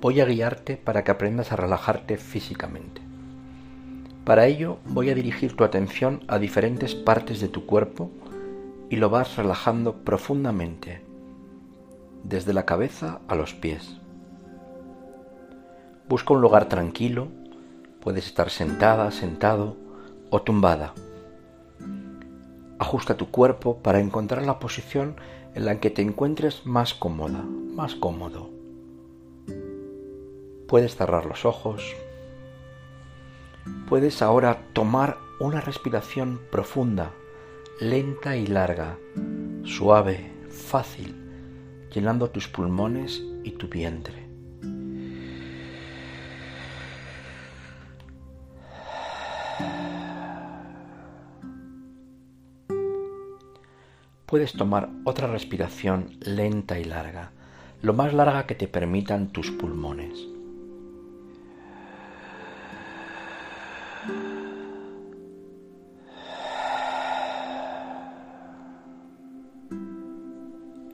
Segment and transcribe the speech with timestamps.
[0.00, 3.02] voy a guiarte para que aprendas a relajarte físicamente.
[4.24, 8.10] Para ello voy a dirigir tu atención a diferentes partes de tu cuerpo
[8.90, 11.02] y lo vas relajando profundamente,
[12.24, 13.96] desde la cabeza a los pies.
[16.08, 17.28] Busca un lugar tranquilo,
[18.00, 19.76] puedes estar sentada, sentado
[20.30, 20.94] o tumbada.
[22.78, 25.16] Ajusta tu cuerpo para encontrar la posición
[25.54, 27.42] en la que te encuentres más cómoda,
[27.74, 28.57] más cómodo.
[30.68, 31.96] Puedes cerrar los ojos.
[33.88, 37.10] Puedes ahora tomar una respiración profunda,
[37.80, 38.96] lenta y larga,
[39.64, 41.16] suave, fácil,
[41.92, 44.28] llenando tus pulmones y tu vientre.
[54.28, 57.32] puedes tomar otra respiración lenta y larga,
[57.80, 60.37] lo más larga que te permitan tus pulmones.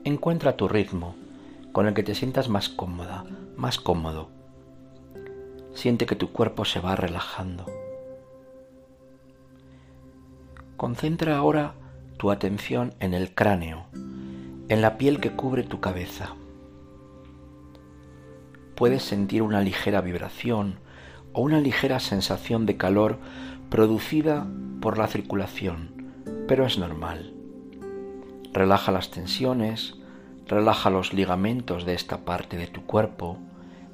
[0.05, 1.15] Encuentra tu ritmo
[1.71, 3.25] con el que te sientas más cómoda,
[3.57, 4.29] más cómodo.
[5.73, 7.65] Siente que tu cuerpo se va relajando.
[10.77, 11.73] Concentra ahora
[12.17, 13.87] tu atención en el cráneo,
[14.69, 16.35] en la piel que cubre tu cabeza.
[18.75, 20.75] Puedes sentir una ligera vibración
[21.33, 23.17] o una ligera sensación de calor
[23.71, 24.45] producida
[24.81, 26.13] por la circulación,
[26.47, 27.34] pero es normal.
[28.55, 29.95] Relaja las tensiones,
[30.47, 33.37] relaja los ligamentos de esta parte de tu cuerpo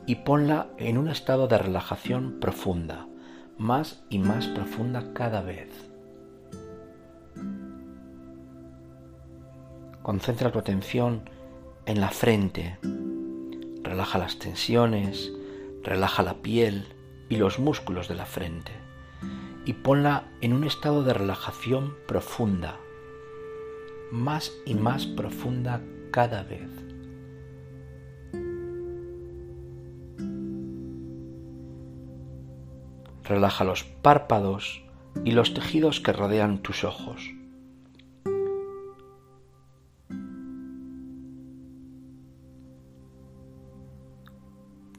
[0.06, 3.08] y ponla en un estado de relajación profunda,
[3.58, 5.68] más y más profunda cada vez.
[10.04, 11.28] Concentra tu atención
[11.88, 12.78] en la frente.
[13.82, 15.32] Relaja las tensiones,
[15.82, 16.94] relaja la piel
[17.30, 18.74] y los músculos de la frente
[19.66, 22.78] y ponla en un estado de relajación profunda,
[24.12, 26.70] más y más profunda cada vez.
[33.24, 34.84] Relaja los párpados
[35.24, 37.32] y los tejidos que rodean tus ojos.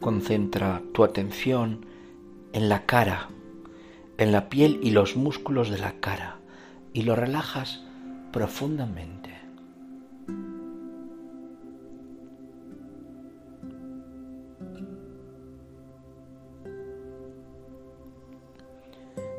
[0.00, 1.86] Concentra tu atención
[2.52, 3.28] en la cara,
[4.18, 6.38] en la piel y los músculos de la cara
[6.92, 7.84] y lo relajas
[8.32, 9.30] profundamente.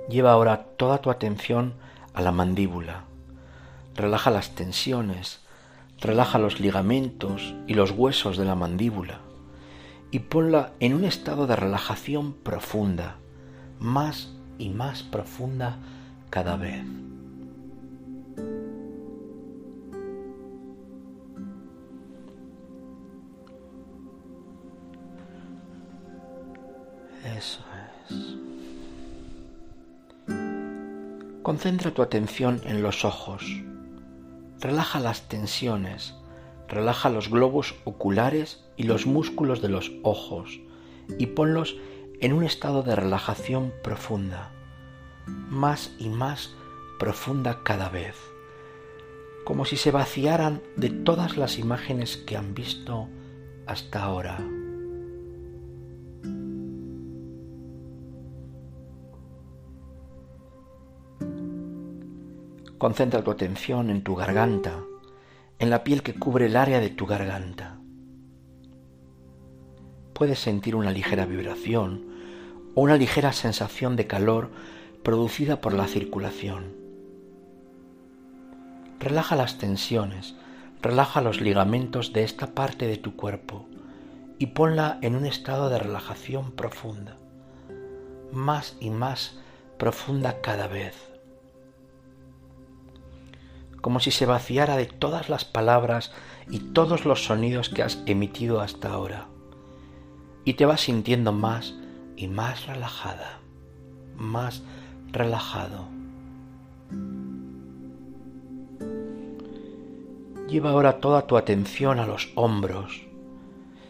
[0.10, 1.74] Lleva ahora toda tu atención
[2.14, 3.06] a la mandíbula.
[3.96, 5.42] Relaja las tensiones,
[6.00, 9.22] relaja los ligamentos y los huesos de la mandíbula
[10.12, 13.16] y ponla en un estado de relajación profunda,
[13.80, 15.80] más y más profunda
[16.30, 16.84] cada vez.
[27.38, 27.60] Eso
[28.10, 28.38] es.
[31.42, 33.44] Concentra tu atención en los ojos.
[34.60, 36.16] Relaja las tensiones
[36.74, 40.60] Relaja los globos oculares y los músculos de los ojos
[41.20, 41.78] y ponlos
[42.20, 44.52] en un estado de relajación profunda,
[45.28, 46.56] más y más
[46.98, 48.16] profunda cada vez,
[49.46, 53.08] como si se vaciaran de todas las imágenes que han visto
[53.68, 54.40] hasta ahora.
[62.84, 64.84] Concentra tu atención en tu garganta
[65.58, 67.78] en la piel que cubre el área de tu garganta.
[70.12, 72.06] Puedes sentir una ligera vibración
[72.76, 74.52] o una ligera sensación de calor
[75.02, 76.76] producida por la circulación.
[79.00, 80.36] Relaja las tensiones,
[80.82, 83.66] relaja los ligamentos de esta parte de tu cuerpo
[84.40, 87.16] y ponla en un estado de relajación profunda,
[88.34, 89.40] más y más
[89.78, 91.13] profunda cada vez
[93.84, 96.14] como si se vaciara de todas las palabras
[96.50, 99.28] y todos los sonidos que has emitido hasta ahora.
[100.46, 101.76] Y te vas sintiendo más
[102.16, 103.42] y más relajada,
[104.16, 104.64] más
[105.12, 105.90] relajado.
[110.48, 113.02] Lleva ahora toda tu atención a los hombros.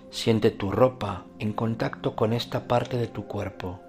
[0.09, 3.79] Siente tu ropa en contacto con esta parte de tu cuerpo.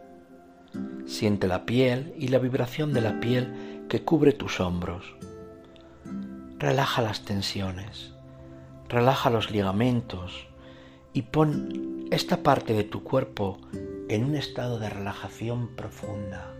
[1.07, 5.17] Siente la piel y la vibración de la piel que cubre tus hombros.
[6.59, 8.15] Relaja las tensiones,
[8.89, 10.47] relaja los ligamentos
[11.12, 13.59] y pon esta parte de tu cuerpo
[14.09, 16.55] en un estado de relajación profunda,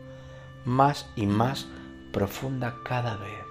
[0.65, 1.69] más y más
[2.13, 3.45] profunda cada vez.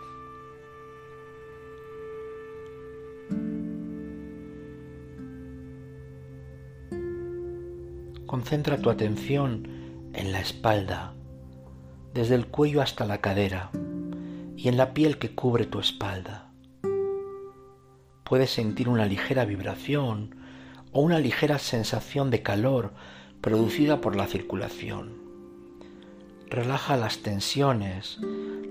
[8.26, 11.14] Concentra tu atención en la espalda,
[12.14, 13.72] desde el cuello hasta la cadera
[14.64, 16.50] y en la piel que cubre tu espalda.
[18.24, 20.38] Puedes sentir una ligera vibración
[20.94, 22.94] o una ligera sensación de calor
[23.42, 25.22] producida por la circulación.
[26.50, 28.20] Relaja las tensiones,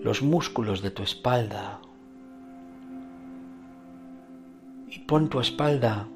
[0.03, 1.83] los músculos de tu espalda
[4.89, 6.09] y pon tu espalda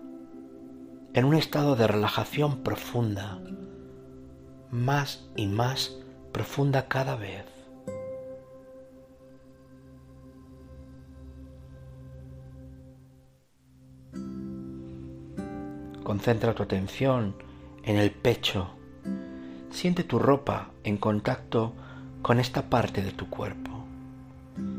[1.13, 3.41] en un estado de relajación profunda,
[4.71, 5.99] más y más
[6.33, 7.56] profunda cada vez.
[16.07, 17.35] Concentra tu atención
[17.83, 18.71] en el pecho.
[19.71, 21.73] Siente tu ropa en contacto
[22.23, 23.73] con esta parte de tu cuerpo.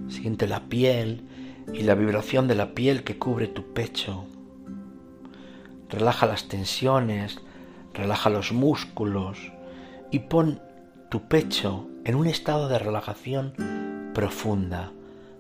[0.08, 1.28] Siente la piel
[1.74, 4.24] y la vibración de la piel que cubre tu pecho
[5.90, 7.40] relaja las tensiones,
[7.94, 9.52] relaja los músculos
[10.12, 10.62] y pon
[11.10, 14.94] tu pecho en un estado de relajación profunda,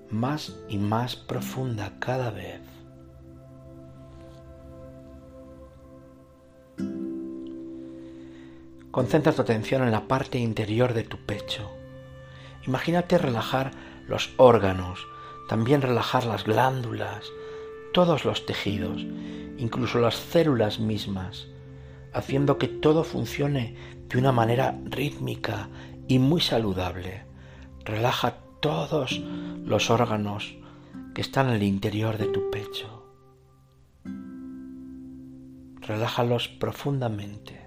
[0.09, 2.61] más y más profunda cada vez.
[8.97, 11.69] Concentra tu atención en la parte interior de tu pecho.
[12.65, 13.69] Imagínate relajar
[14.07, 15.05] los órganos,
[15.47, 17.23] también relajar las glándulas,
[17.93, 19.05] todos los tejidos,
[19.59, 21.45] incluso las células mismas,
[22.11, 23.75] haciendo que todo funcione
[24.09, 25.69] de una manera rítmica
[26.07, 27.23] y muy saludable.
[27.85, 29.19] Relaja todos
[29.63, 30.57] los órganos
[31.13, 33.13] que están en el interior de tu pecho.
[35.81, 37.66] Relájalos profundamente.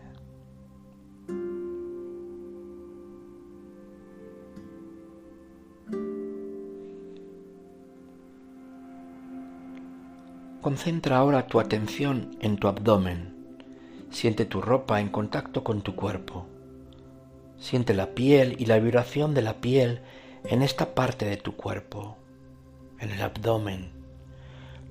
[10.71, 13.35] Concentra ahora tu atención en tu abdomen.
[14.13, 16.47] Siente tu ropa en contacto con tu cuerpo.
[17.59, 20.01] Siente la piel y la vibración de la piel
[20.45, 22.19] en esta parte de tu cuerpo,
[23.01, 23.91] en el abdomen.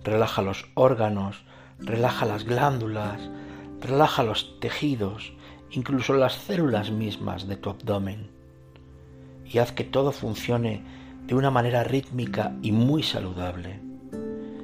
[0.04, 1.46] Relaja los órganos,
[1.80, 3.30] relaja las glándulas,
[3.80, 5.32] relaja los tejidos,
[5.72, 8.30] incluso las células mismas de tu abdomen.
[9.46, 10.84] Y haz que todo funcione
[11.25, 13.88] de una manera rítmica y muy saludable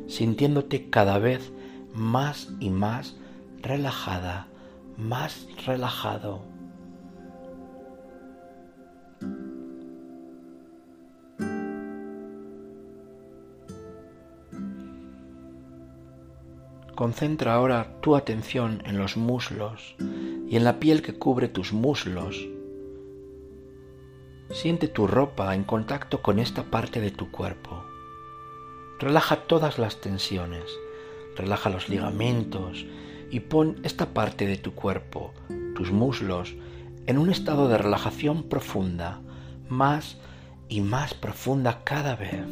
[0.08, 1.52] sintiéndote cada vez
[1.94, 3.16] más y más
[3.62, 4.48] relajada,
[4.98, 6.56] más relajado.
[16.96, 19.96] Concentra ahora tu atención en los muslos
[20.48, 22.48] y en la piel que cubre tus muslos.
[24.52, 27.95] Siente tu ropa en contacto con esta parte de tu cuerpo.
[28.98, 30.64] Relaja todas las tensiones,
[31.36, 32.86] relaja los ligamentos
[33.30, 35.34] y pon esta parte de tu cuerpo,
[35.76, 36.56] tus muslos,
[37.06, 39.20] en un estado de relajación profunda,
[39.68, 40.18] más
[40.70, 42.46] y más profunda cada vez.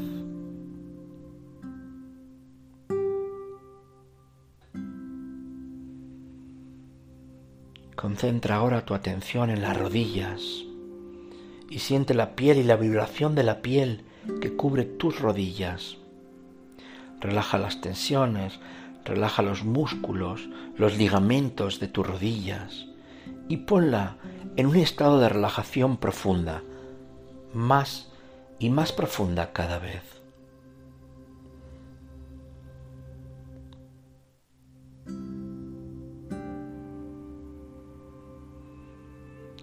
[7.95, 10.41] Concentra ahora tu atención en las rodillas
[11.69, 14.03] y siente la piel y la vibración de la piel
[14.41, 16.02] que cubre tus rodillas
[17.23, 18.59] relaja las tensiones,
[19.05, 22.85] relaja los músculos, los ligamentos de tus rodillas
[23.47, 24.17] y ponla
[24.57, 26.63] en un estado de relajación profunda,
[27.53, 28.11] más
[28.59, 30.03] y más profunda cada vez.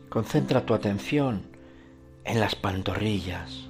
[0.08, 1.42] Concentra tu atención
[2.24, 3.68] en las pantorrillas.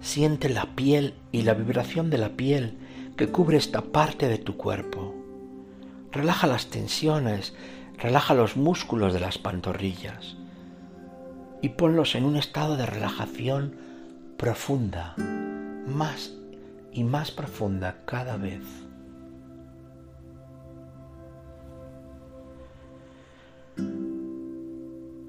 [0.00, 2.78] Siente la piel y la vibración de la piel
[3.20, 5.14] que cubre esta parte de tu cuerpo.
[6.10, 7.52] Relaja las tensiones,
[7.98, 10.38] relaja los músculos de las pantorrillas
[11.60, 13.76] y ponlos en un estado de relajación
[14.38, 15.14] profunda,
[15.86, 16.32] más
[16.92, 18.62] y más profunda cada vez.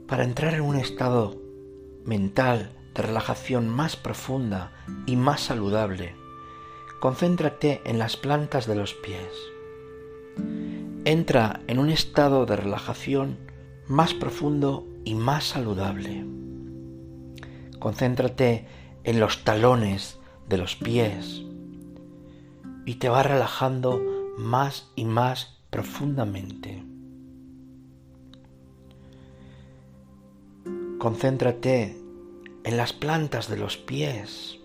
[0.08, 1.36] Para entrar en un estado
[2.06, 4.72] mental de relajación más profunda
[5.06, 6.21] y más saludable,
[7.02, 9.34] concéntrate en las plantas de los pies.
[11.04, 13.40] Entra en un estado de relajación
[13.88, 16.24] más profundo y más saludable.
[17.80, 18.68] Concéntrate
[19.04, 21.42] en los talones de los pies
[22.86, 24.00] y te va relajando
[24.38, 26.86] más y más profundamente.
[31.00, 31.98] Concéntrate
[32.64, 34.61] en las plantas de los pies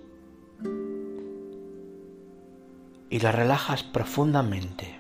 [3.10, 4.98] y las relajas profundamente.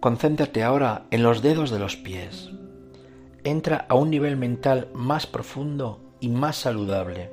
[0.00, 2.50] Concéntrate ahora en los dedos de los pies.
[3.42, 7.32] Entra a un nivel mental más profundo y más saludable.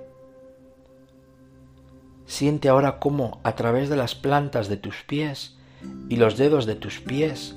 [2.25, 5.57] Siente ahora cómo a través de las plantas de tus pies
[6.09, 7.55] y los dedos de tus pies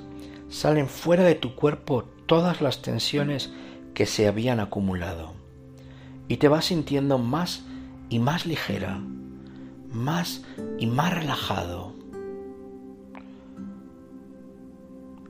[0.51, 3.51] salen fuera de tu cuerpo todas las tensiones
[3.95, 5.33] que se habían acumulado.
[6.29, 7.65] Y te vas sintiendo más
[8.11, 9.01] y más ligera,
[9.93, 10.43] más
[10.79, 11.95] y más relajado,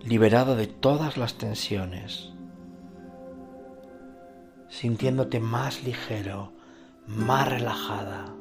[0.05, 2.31] liberado de todas las tensiones,
[4.69, 6.53] sintiéndote más ligero,
[7.07, 8.35] más relajada.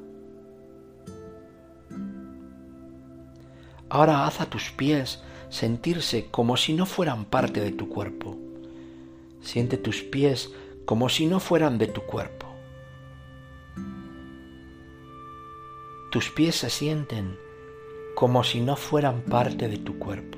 [3.89, 8.37] Ahora haz a tus pies sentirse como si no fueran parte de tu cuerpo.
[9.41, 10.51] Siente tus pies
[10.85, 12.46] como si no fueran de tu cuerpo.
[16.09, 17.37] Tus pies se sienten
[18.15, 20.37] como si no fueran parte de tu cuerpo.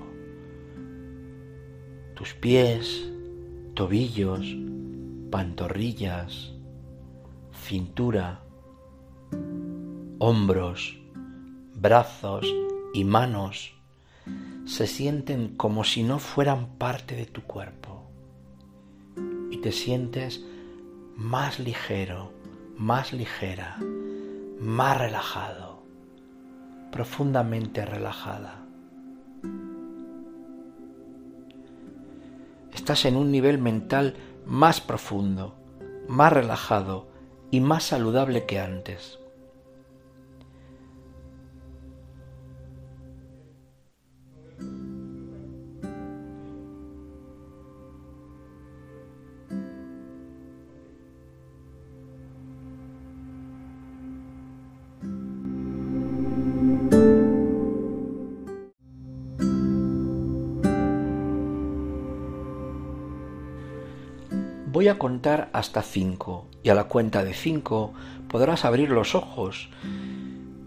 [2.15, 3.07] Tus pies,
[3.75, 4.45] tobillos,
[5.29, 6.53] pantorrillas,
[7.53, 8.41] cintura,
[10.17, 10.99] hombros,
[11.75, 12.51] brazos
[12.93, 13.75] y manos
[14.65, 18.09] se sienten como si no fueran parte de tu cuerpo
[19.51, 20.43] y te sientes
[21.15, 22.33] más ligero,
[22.75, 23.77] más ligera,
[24.59, 25.83] más relajado,
[26.91, 28.65] profundamente relajada.
[32.73, 35.55] Estás en un nivel mental más profundo,
[36.09, 37.07] más relajado
[37.51, 39.19] y más saludable que antes.
[64.79, 67.91] Voy a contar hasta cinco y a la cuenta de cinco
[68.29, 69.67] podrás abrir los ojos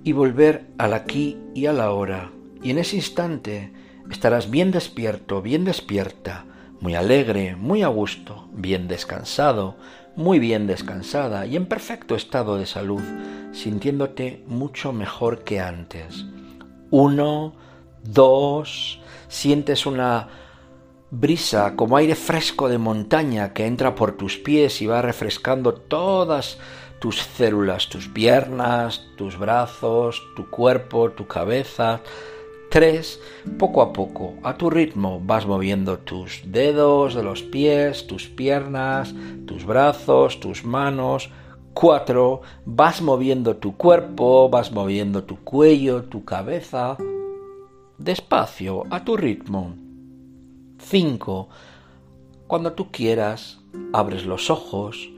[0.05, 2.31] y volver al aquí y a la hora.
[2.63, 3.73] Y en ese instante
[4.11, 6.45] estarás bien despierto, bien despierta,
[6.79, 9.77] muy alegre, muy a gusto, bien descansado,
[10.15, 13.01] muy bien descansada y en perfecto estado de salud,
[13.53, 16.27] sintiéndote mucho mejor que antes.
[16.91, 17.55] Uno,
[18.05, 20.29] dos, sientes una
[21.13, 26.59] brisa como aire fresco de montaña que entra por tus pies y va refrescando todas
[27.01, 32.01] tus células, tus piernas, tus brazos, tu cuerpo, tu cabeza.
[32.71, 33.21] Tres,
[33.59, 39.15] poco a poco, a tu ritmo, vas moviendo tus dedos de los pies, tus piernas,
[39.47, 41.29] tus brazos, tus manos.
[41.75, 46.97] Cuatro, vas moviendo tu cuerpo, vas moviendo tu cuello, tu cabeza.
[47.99, 49.82] Despacio, a tu ritmo.
[50.83, 51.49] 5.
[52.47, 53.61] Cuando tú quieras,
[53.93, 55.11] abres los ojos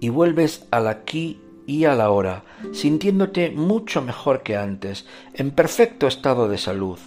[0.00, 6.06] y vuelves al aquí y a la hora, sintiéndote mucho mejor que antes, en perfecto
[6.06, 6.98] estado de salud.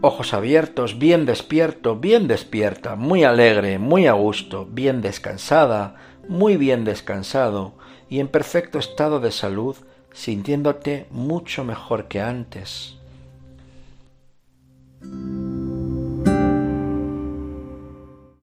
[0.00, 5.96] Ojos abiertos, bien despierto, bien despierta, muy alegre, muy a gusto, bien descansada,
[6.28, 7.74] muy bien descansado
[8.08, 9.76] y en perfecto estado de salud,
[10.12, 12.96] sintiéndote mucho mejor que antes.